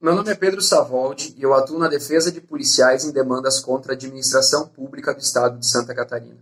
Meu 0.00 0.14
nome 0.14 0.30
é 0.30 0.34
Pedro 0.36 0.62
Savoldi 0.62 1.34
e 1.36 1.42
eu 1.42 1.52
atuo 1.52 1.76
na 1.76 1.88
defesa 1.88 2.30
de 2.30 2.40
policiais 2.40 3.04
em 3.04 3.10
demandas 3.10 3.58
contra 3.58 3.92
a 3.92 3.96
administração 3.96 4.68
pública 4.68 5.12
do 5.12 5.18
Estado 5.18 5.58
de 5.58 5.66
Santa 5.66 5.92
Catarina. 5.92 6.38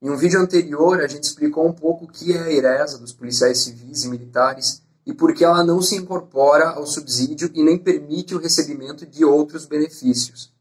Em 0.00 0.08
um 0.08 0.16
vídeo 0.16 0.40
anterior, 0.40 1.00
a 1.00 1.08
gente 1.08 1.24
explicou 1.24 1.66
um 1.66 1.72
pouco 1.72 2.04
o 2.04 2.08
que 2.08 2.32
é 2.32 2.40
a 2.40 2.52
IRESA 2.52 2.98
dos 2.98 3.12
policiais 3.12 3.58
civis 3.64 4.04
e 4.04 4.08
militares 4.08 4.80
e 5.04 5.12
por 5.12 5.34
que 5.34 5.44
ela 5.44 5.64
não 5.64 5.82
se 5.82 5.96
incorpora 5.96 6.68
ao 6.68 6.86
subsídio 6.86 7.50
e 7.52 7.64
nem 7.64 7.76
permite 7.76 8.32
o 8.32 8.38
recebimento 8.38 9.04
de 9.04 9.24
outros 9.24 9.66
benefícios. 9.66 10.52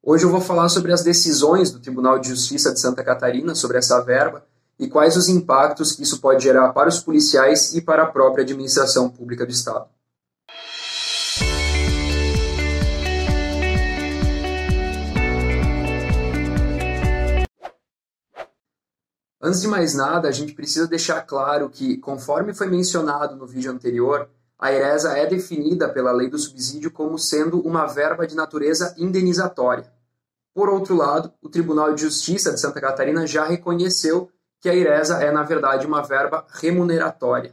Hoje 0.00 0.24
eu 0.24 0.30
vou 0.30 0.40
falar 0.40 0.68
sobre 0.68 0.92
as 0.92 1.02
decisões 1.02 1.72
do 1.72 1.80
Tribunal 1.80 2.20
de 2.20 2.28
Justiça 2.28 2.72
de 2.72 2.78
Santa 2.78 3.02
Catarina 3.02 3.56
sobre 3.56 3.78
essa 3.78 4.00
verba 4.00 4.46
e 4.78 4.86
quais 4.86 5.16
os 5.16 5.28
impactos 5.28 5.90
que 5.90 6.04
isso 6.04 6.20
pode 6.20 6.44
gerar 6.44 6.72
para 6.72 6.88
os 6.88 7.00
policiais 7.00 7.74
e 7.74 7.80
para 7.80 8.04
a 8.04 8.10
própria 8.12 8.44
administração 8.44 9.10
pública 9.10 9.44
do 9.44 9.50
Estado. 9.50 9.88
Antes 19.44 19.60
de 19.60 19.66
mais 19.66 19.92
nada, 19.92 20.28
a 20.28 20.30
gente 20.30 20.54
precisa 20.54 20.86
deixar 20.86 21.20
claro 21.22 21.68
que, 21.68 21.96
conforme 21.96 22.54
foi 22.54 22.68
mencionado 22.68 23.34
no 23.34 23.44
vídeo 23.44 23.72
anterior, 23.72 24.30
a 24.56 24.72
ERESA 24.72 25.18
é 25.18 25.26
definida 25.26 25.88
pela 25.88 26.12
lei 26.12 26.30
do 26.30 26.38
subsídio 26.38 26.92
como 26.92 27.18
sendo 27.18 27.60
uma 27.60 27.84
verba 27.86 28.24
de 28.24 28.36
natureza 28.36 28.94
indenizatória. 28.96 29.92
Por 30.54 30.68
outro 30.68 30.94
lado, 30.94 31.32
o 31.42 31.48
Tribunal 31.48 31.92
de 31.92 32.02
Justiça 32.02 32.52
de 32.52 32.60
Santa 32.60 32.80
Catarina 32.80 33.26
já 33.26 33.44
reconheceu 33.44 34.30
que 34.60 34.68
a 34.68 34.74
IRESA 34.76 35.20
é, 35.20 35.32
na 35.32 35.42
verdade, 35.42 35.88
uma 35.88 36.02
verba 36.02 36.46
remuneratória. 36.48 37.52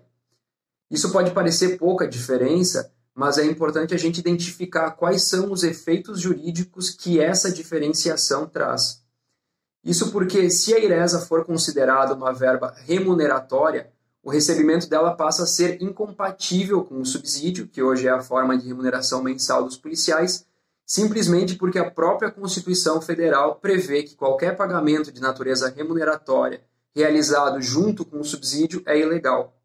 Isso 0.91 1.11
pode 1.11 1.31
parecer 1.31 1.79
pouca 1.79 2.07
diferença, 2.07 2.93
mas 3.15 3.39
é 3.39 3.45
importante 3.45 3.95
a 3.95 3.97
gente 3.97 4.19
identificar 4.19 4.91
quais 4.91 5.23
são 5.23 5.51
os 5.51 5.63
efeitos 5.63 6.19
jurídicos 6.19 6.91
que 6.91 7.19
essa 7.19 7.51
diferenciação 7.51 8.45
traz. 8.45 9.01
Isso 9.83 10.11
porque, 10.11 10.49
se 10.49 10.73
a 10.73 10.79
IRESA 10.79 11.19
for 11.21 11.45
considerada 11.45 12.13
uma 12.13 12.33
verba 12.33 12.75
remuneratória, 12.85 13.91
o 14.21 14.29
recebimento 14.29 14.89
dela 14.89 15.15
passa 15.15 15.43
a 15.43 15.47
ser 15.47 15.81
incompatível 15.81 16.83
com 16.83 16.99
o 16.99 17.05
subsídio, 17.05 17.67
que 17.67 17.81
hoje 17.81 18.07
é 18.07 18.11
a 18.11 18.21
forma 18.21 18.57
de 18.57 18.67
remuneração 18.67 19.23
mensal 19.23 19.63
dos 19.63 19.77
policiais, 19.77 20.45
simplesmente 20.85 21.55
porque 21.55 21.79
a 21.79 21.89
própria 21.89 22.29
Constituição 22.29 23.01
Federal 23.01 23.55
prevê 23.55 24.03
que 24.03 24.15
qualquer 24.15 24.57
pagamento 24.57 25.11
de 25.11 25.21
natureza 25.21 25.69
remuneratória 25.69 26.61
realizado 26.93 27.61
junto 27.61 28.03
com 28.03 28.19
o 28.19 28.25
subsídio 28.25 28.81
é 28.85 28.99
ilegal. 28.99 29.55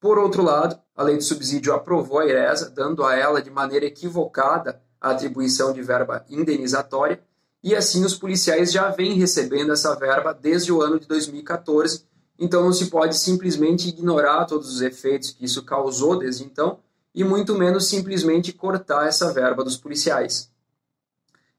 Por 0.00 0.18
outro 0.18 0.42
lado, 0.42 0.80
a 0.96 1.02
lei 1.02 1.16
do 1.16 1.22
subsídio 1.22 1.74
aprovou 1.74 2.18
a 2.18 2.26
IRESA, 2.26 2.70
dando 2.70 3.04
a 3.04 3.14
ela 3.14 3.42
de 3.42 3.50
maneira 3.50 3.86
equivocada 3.86 4.80
a 5.00 5.10
atribuição 5.10 5.72
de 5.72 5.82
verba 5.82 6.24
indenizatória, 6.30 7.22
e 7.62 7.74
assim 7.74 8.04
os 8.04 8.14
policiais 8.14 8.72
já 8.72 8.88
vêm 8.90 9.14
recebendo 9.14 9.72
essa 9.72 9.94
verba 9.94 10.32
desde 10.32 10.72
o 10.72 10.82
ano 10.82 10.98
de 10.98 11.06
2014, 11.06 12.04
então 12.38 12.62
não 12.62 12.72
se 12.72 12.86
pode 12.86 13.16
simplesmente 13.16 13.88
ignorar 13.88 14.46
todos 14.46 14.68
os 14.74 14.80
efeitos 14.80 15.30
que 15.30 15.44
isso 15.44 15.62
causou 15.62 16.18
desde 16.18 16.44
então, 16.44 16.80
e 17.14 17.22
muito 17.22 17.54
menos 17.54 17.86
simplesmente 17.86 18.52
cortar 18.52 19.06
essa 19.06 19.32
verba 19.32 19.62
dos 19.62 19.76
policiais. 19.76 20.50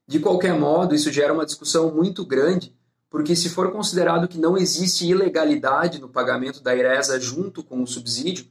De 0.06 0.18
qualquer 0.20 0.58
modo, 0.58 0.94
isso 0.94 1.10
gera 1.10 1.32
uma 1.32 1.46
discussão 1.46 1.90
muito 1.90 2.24
grande 2.24 2.74
porque 3.14 3.36
se 3.36 3.48
for 3.48 3.70
considerado 3.70 4.26
que 4.26 4.38
não 4.38 4.58
existe 4.58 5.06
ilegalidade 5.06 6.00
no 6.00 6.08
pagamento 6.08 6.60
da 6.60 6.74
IRESA 6.74 7.20
junto 7.20 7.62
com 7.62 7.80
o 7.80 7.86
subsídio, 7.86 8.44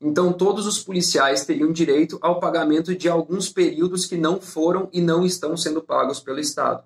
então 0.00 0.32
todos 0.32 0.66
os 0.66 0.78
policiais 0.78 1.44
teriam 1.44 1.72
direito 1.72 2.18
ao 2.20 2.38
pagamento 2.38 2.94
de 2.94 3.08
alguns 3.08 3.48
períodos 3.48 4.06
que 4.06 4.16
não 4.16 4.40
foram 4.40 4.88
e 4.92 5.00
não 5.00 5.24
estão 5.24 5.56
sendo 5.56 5.80
pagos 5.82 6.20
pelo 6.20 6.38
Estado. 6.38 6.84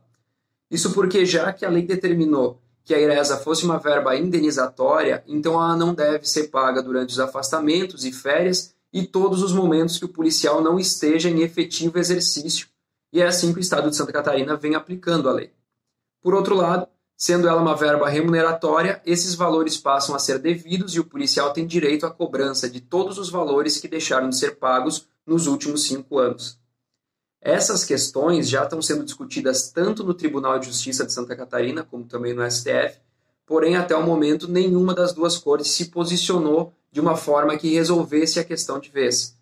Isso 0.71 0.93
porque, 0.93 1.27
já 1.27 1.53
que 1.53 1.65
a 1.65 1.71
lei 1.71 1.83
determinou 1.83 2.61
que 2.85 2.95
a 2.95 3.01
IRESA 3.01 3.39
fosse 3.39 3.65
uma 3.65 3.79
verba 3.79 4.17
indenizatória, 4.17 5.23
então 5.27 5.55
ela 5.55 5.77
não 5.77 5.95
deve 5.95 6.29
ser 6.29 6.49
paga 6.49 6.83
durante 6.83 7.11
os 7.11 7.21
afastamentos 7.21 8.05
e 8.05 8.13
férias 8.13 8.75
e 8.93 9.07
todos 9.07 9.43
os 9.43 9.53
momentos 9.53 9.99
que 9.99 10.05
o 10.05 10.09
policial 10.09 10.63
não 10.63 10.79
esteja 10.79 11.29
em 11.29 11.43
efetivo 11.43 11.99
exercício. 11.99 12.69
E 13.13 13.21
é 13.21 13.27
assim 13.27 13.53
que 13.53 13.59
o 13.59 13.61
Estado 13.61 13.91
de 13.91 13.97
Santa 13.97 14.13
Catarina 14.13 14.57
vem 14.57 14.75
aplicando 14.75 15.29
a 15.29 15.33
lei. 15.33 15.53
Por 16.23 16.35
outro 16.35 16.55
lado, 16.55 16.87
Sendo 17.23 17.47
ela 17.47 17.61
uma 17.61 17.77
verba 17.77 18.09
remuneratória, 18.09 19.03
esses 19.05 19.35
valores 19.35 19.77
passam 19.77 20.15
a 20.15 20.19
ser 20.19 20.39
devidos 20.39 20.95
e 20.95 21.01
o 21.01 21.05
policial 21.05 21.53
tem 21.53 21.67
direito 21.67 22.07
à 22.07 22.11
cobrança 22.11 22.67
de 22.67 22.81
todos 22.81 23.19
os 23.19 23.29
valores 23.29 23.77
que 23.77 23.87
deixaram 23.87 24.31
de 24.31 24.39
ser 24.39 24.57
pagos 24.57 25.07
nos 25.27 25.47
últimos 25.47 25.85
cinco 25.85 26.19
anos. 26.19 26.59
Essas 27.39 27.85
questões 27.85 28.49
já 28.49 28.65
estão 28.65 28.81
sendo 28.81 29.05
discutidas 29.05 29.71
tanto 29.71 30.03
no 30.03 30.15
Tribunal 30.15 30.59
de 30.59 30.69
Justiça 30.69 31.05
de 31.05 31.13
Santa 31.13 31.37
Catarina 31.37 31.85
como 31.85 32.05
também 32.05 32.33
no 32.33 32.51
STF, 32.51 32.99
porém, 33.45 33.77
até 33.77 33.95
o 33.95 34.03
momento, 34.03 34.49
nenhuma 34.49 34.95
das 34.95 35.13
duas 35.13 35.37
cortes 35.37 35.71
se 35.73 35.91
posicionou 35.91 36.73
de 36.91 37.03
uma 37.03 37.17
forma 37.17 37.59
que 37.59 37.75
resolvesse 37.75 38.41
a 38.41 38.45
questão 38.45 38.81
de 38.81 38.89
vez. 38.89 39.37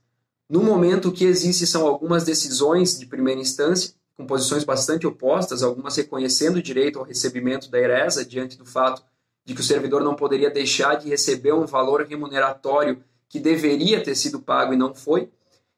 No 0.50 0.64
momento, 0.64 1.10
o 1.10 1.12
que 1.12 1.24
existe 1.24 1.64
são 1.64 1.86
algumas 1.86 2.24
decisões 2.24 2.98
de 2.98 3.06
primeira 3.06 3.40
instância 3.40 3.94
com 4.18 4.26
posições 4.26 4.64
bastante 4.64 5.06
opostas, 5.06 5.62
algumas 5.62 5.94
reconhecendo 5.94 6.56
o 6.56 6.62
direito 6.62 6.98
ao 6.98 7.04
recebimento 7.04 7.70
da 7.70 7.78
ERESA 7.78 8.24
diante 8.24 8.58
do 8.58 8.66
fato 8.66 9.00
de 9.44 9.54
que 9.54 9.60
o 9.60 9.64
servidor 9.64 10.02
não 10.02 10.16
poderia 10.16 10.50
deixar 10.50 10.96
de 10.96 11.08
receber 11.08 11.52
um 11.52 11.64
valor 11.64 12.02
remuneratório 12.02 13.02
que 13.28 13.38
deveria 13.38 14.02
ter 14.02 14.16
sido 14.16 14.40
pago 14.40 14.74
e 14.74 14.76
não 14.76 14.92
foi, 14.92 15.30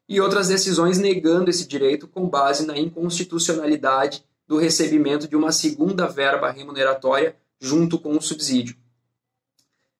e 0.09 0.19
outras 0.19 0.47
decisões 0.47 0.97
negando 0.97 1.51
esse 1.51 1.67
direito 1.67 2.07
com 2.07 2.27
base 2.27 2.65
na 2.65 2.77
inconstitucionalidade 2.79 4.25
do 4.47 4.57
recebimento 4.57 5.27
de 5.27 5.35
uma 5.35 5.51
segunda 5.51 6.07
verba 6.07 6.49
remuneratória 6.49 7.35
junto 7.59 7.99
com 7.99 8.17
o 8.17 8.21
subsídio. 8.21 8.75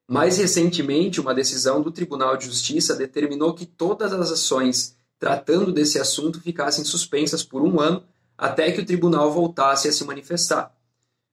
Mais 0.09 0.37
recentemente, 0.37 1.21
uma 1.21 1.35
decisão 1.35 1.79
do 1.79 1.91
Tribunal 1.91 2.35
de 2.35 2.45
Justiça 2.45 2.95
determinou 2.95 3.53
que 3.53 3.67
todas 3.67 4.11
as 4.11 4.31
ações 4.31 4.97
tratando 5.19 5.71
desse 5.71 5.99
assunto 5.99 6.41
ficassem 6.41 6.83
suspensas 6.83 7.43
por 7.43 7.61
um 7.61 7.79
ano 7.79 8.03
até 8.41 8.71
que 8.71 8.81
o 8.81 8.85
tribunal 8.85 9.31
voltasse 9.31 9.87
a 9.87 9.91
se 9.91 10.03
manifestar. 10.03 10.75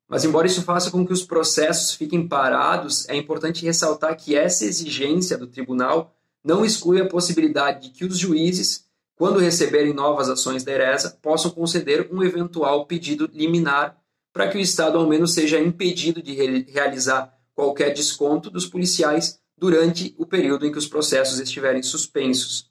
Mas, 0.06 0.26
embora 0.26 0.46
isso 0.46 0.60
faça 0.60 0.90
com 0.90 1.06
que 1.06 1.12
os 1.12 1.22
processos 1.22 1.94
fiquem 1.94 2.28
parados, 2.28 3.08
é 3.08 3.16
importante 3.16 3.64
ressaltar 3.64 4.14
que 4.14 4.36
essa 4.36 4.66
exigência 4.66 5.38
do 5.38 5.46
tribunal 5.46 6.14
não 6.44 6.66
exclui 6.66 7.00
a 7.00 7.08
possibilidade 7.08 7.88
de 7.88 7.94
que 7.94 8.04
os 8.04 8.18
juízes, 8.18 8.84
quando 9.16 9.38
receberem 9.38 9.94
novas 9.94 10.28
ações 10.28 10.62
da 10.64 10.72
ERESA, 10.72 11.18
possam 11.22 11.50
conceder 11.50 12.10
um 12.12 12.22
eventual 12.22 12.84
pedido 12.84 13.28
liminar 13.32 13.96
para 14.30 14.48
que 14.48 14.58
o 14.58 14.60
Estado, 14.60 14.98
ao 14.98 15.08
menos, 15.08 15.32
seja 15.32 15.58
impedido 15.58 16.22
de 16.22 16.34
realizar 16.70 17.34
qualquer 17.54 17.94
desconto 17.94 18.50
dos 18.50 18.66
policiais 18.66 19.40
durante 19.56 20.14
o 20.18 20.26
período 20.26 20.66
em 20.66 20.70
que 20.70 20.78
os 20.78 20.86
processos 20.86 21.40
estiverem 21.40 21.82
suspensos. 21.82 22.70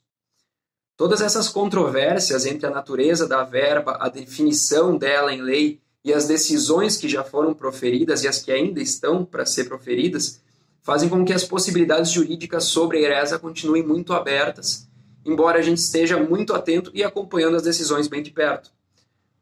Todas 0.97 1.21
essas 1.21 1.47
controvérsias 1.47 2.47
entre 2.47 2.65
a 2.65 2.71
natureza 2.71 3.27
da 3.27 3.43
verba, 3.43 3.97
a 3.99 4.09
definição 4.09 4.97
dela 4.97 5.31
em 5.31 5.43
lei 5.43 5.79
e 6.03 6.11
as 6.11 6.25
decisões 6.25 6.97
que 6.97 7.07
já 7.07 7.23
foram 7.23 7.53
proferidas 7.53 8.23
e 8.23 8.27
as 8.27 8.39
que 8.39 8.51
ainda 8.51 8.81
estão 8.81 9.23
para 9.23 9.45
ser 9.45 9.65
proferidas 9.65 10.41
fazem 10.81 11.07
com 11.07 11.23
que 11.23 11.33
as 11.33 11.43
possibilidades 11.43 12.11
jurídicas 12.11 12.63
sobre 12.63 12.97
a 12.97 13.01
ERESA 13.01 13.37
continuem 13.37 13.83
muito 13.83 14.11
abertas, 14.11 14.87
embora 15.23 15.59
a 15.59 15.61
gente 15.61 15.77
esteja 15.77 16.17
muito 16.17 16.55
atento 16.55 16.89
e 16.93 17.03
acompanhando 17.03 17.57
as 17.57 17.63
decisões 17.63 18.07
bem 18.07 18.23
de 18.23 18.31
perto. 18.31 18.71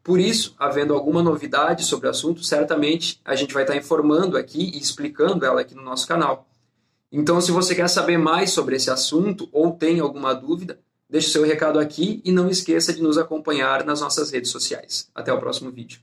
Por 0.04 0.20
isso, 0.20 0.54
havendo 0.58 0.92
alguma 0.92 1.22
novidade 1.22 1.84
sobre 1.84 2.06
o 2.06 2.10
assunto, 2.10 2.44
certamente 2.44 3.18
a 3.24 3.34
gente 3.34 3.54
vai 3.54 3.62
estar 3.62 3.76
informando 3.76 4.36
aqui 4.36 4.72
e 4.74 4.78
explicando 4.78 5.46
ela 5.46 5.62
aqui 5.62 5.74
no 5.74 5.82
nosso 5.82 6.06
canal. 6.06 6.46
Então, 7.10 7.40
se 7.40 7.50
você 7.50 7.74
quer 7.74 7.88
saber 7.88 8.18
mais 8.18 8.50
sobre 8.50 8.76
esse 8.76 8.90
assunto 8.90 9.48
ou 9.50 9.72
tem 9.72 10.00
alguma 10.00 10.34
dúvida, 10.34 10.78
Deixe 11.08 11.30
seu 11.30 11.44
recado 11.44 11.78
aqui 11.78 12.20
e 12.24 12.32
não 12.32 12.48
esqueça 12.48 12.92
de 12.92 13.02
nos 13.02 13.16
acompanhar 13.16 13.84
nas 13.84 14.00
nossas 14.00 14.30
redes 14.30 14.50
sociais. 14.50 15.08
Até 15.14 15.32
o 15.32 15.38
próximo 15.38 15.70
vídeo. 15.70 16.00